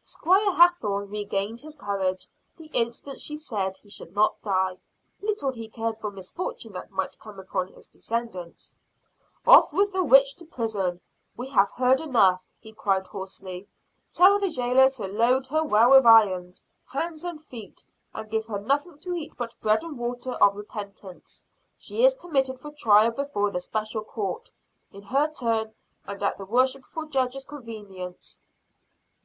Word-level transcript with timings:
Squire 0.00 0.52
Hathorne 0.52 1.08
regained 1.10 1.60
his 1.62 1.74
courage 1.74 2.28
the 2.56 2.66
instant 2.66 3.18
she 3.20 3.34
said 3.36 3.76
he 3.78 3.90
should 3.90 4.14
not 4.14 4.40
die, 4.40 4.78
little 5.20 5.50
he 5.50 5.68
cared 5.68 5.98
for 5.98 6.08
misfortunes 6.08 6.74
that 6.74 6.92
might 6.92 7.18
come 7.18 7.40
upon 7.40 7.66
his 7.66 7.88
descendants. 7.88 8.76
"Off 9.44 9.72
with 9.72 9.92
the 9.92 10.04
witch 10.04 10.36
to 10.36 10.44
prison 10.44 11.00
we 11.36 11.48
have 11.48 11.68
heard 11.72 12.00
enough!" 12.00 12.46
he 12.60 12.72
cried 12.72 13.08
hoarsely. 13.08 13.66
"Tell 14.14 14.38
the 14.38 14.50
jailer 14.50 14.88
to 14.90 15.08
load 15.08 15.48
her 15.48 15.64
well 15.64 15.90
with 15.90 16.06
irons, 16.06 16.64
hands 16.86 17.24
and 17.24 17.40
feet; 17.42 17.82
and 18.14 18.30
give 18.30 18.46
her 18.46 18.60
nothing 18.60 18.98
to 18.98 19.14
eat 19.14 19.34
but 19.36 19.60
bread 19.60 19.82
and 19.82 19.98
water 19.98 20.34
of 20.34 20.54
repentance. 20.54 21.42
She 21.76 22.04
is 22.04 22.14
committed 22.14 22.56
for 22.56 22.70
trial 22.70 23.10
before 23.10 23.50
the 23.50 23.58
special 23.58 24.04
court, 24.04 24.48
in 24.92 25.02
her 25.02 25.28
turn, 25.34 25.74
and 26.06 26.22
at 26.22 26.38
the 26.38 26.46
worshipful 26.46 27.06
judges' 27.06 27.44
convenience." 27.44 28.40